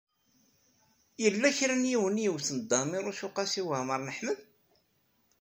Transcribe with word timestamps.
Yella 1.23 1.49
kra 1.57 1.75
n 1.77 1.89
yiwen 1.91 2.19
i 2.21 2.23
yewten 2.25 2.57
Dda 2.59 2.77
Ɛmiiruc 2.83 3.21
u 3.27 3.29
Qasi 3.35 3.61
Waɛmer 3.67 3.99
n 4.03 4.13
Ḥmed? 4.17 4.37